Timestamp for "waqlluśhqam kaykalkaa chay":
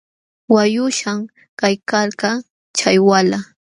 0.53-2.97